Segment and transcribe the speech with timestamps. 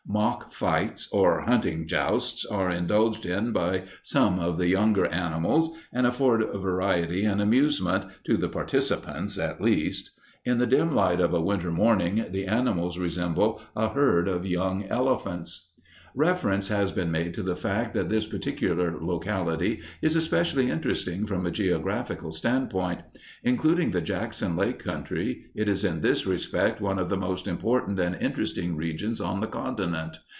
[0.07, 6.05] Mock fights or hunting jousts are indulged in by some of the younger animals and
[6.05, 10.11] afford variety and amusement, to the participants at least.
[10.43, 14.83] In the dim light of a winter morning the animals resemble a herd of young
[14.83, 15.69] elephants.
[16.13, 21.45] Reference has been made to the fact that this particular locality is especially interesting from
[21.45, 22.99] a geographical standpoint.
[23.45, 27.97] Including the Jackson Lake country it is in this respect one of the most important
[28.01, 30.17] and interesting regions on the continent.